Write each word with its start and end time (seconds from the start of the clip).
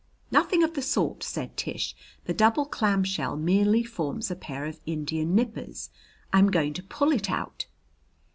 "Nothing 0.31 0.63
of 0.63 0.73
the 0.73 0.81
sort," 0.81 1.21
said 1.21 1.55
Tish. 1.55 1.95
"The 2.25 2.33
double 2.33 2.65
clamshell 2.65 3.37
merely 3.37 3.83
forms 3.83 4.31
a 4.31 4.35
pair 4.35 4.65
of 4.65 4.81
Indian 4.87 5.35
nippers. 5.35 5.91
I'm 6.33 6.49
going 6.49 6.73
to 6.73 6.81
pull 6.83 7.11
it 7.11 7.29
out." 7.29 7.67